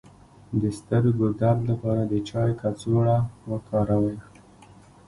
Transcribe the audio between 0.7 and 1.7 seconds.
سترګو درد